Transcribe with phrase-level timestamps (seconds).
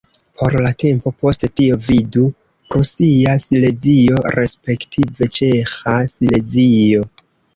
[0.41, 2.23] Por la tempo post tio, vidu:
[2.71, 7.07] Prusia Silezio respektive Ĉeĥa Silezio.